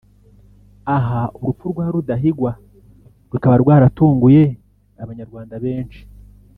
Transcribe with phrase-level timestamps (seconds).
[0.95, 2.51] Aha urupfu rwa Rudahigwa
[3.31, 4.43] rukaba rwaratunguye
[5.03, 6.01] Abanyarwanda benshi